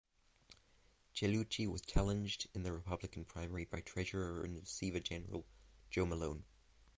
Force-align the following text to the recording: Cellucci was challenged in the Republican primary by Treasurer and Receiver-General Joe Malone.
Cellucci 1.13 1.67
was 1.67 1.81
challenged 1.81 2.49
in 2.55 2.63
the 2.63 2.71
Republican 2.73 3.23
primary 3.23 3.65
by 3.65 3.81
Treasurer 3.81 4.43
and 4.43 4.59
Receiver-General 4.59 5.45
Joe 5.91 6.07
Malone. 6.07 6.43